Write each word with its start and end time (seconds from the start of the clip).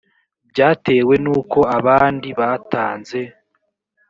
byatewe 0.51 1.13
n 1.23 1.25
uko 1.37 1.59
abandi 1.77 2.29
batanze 2.39 3.19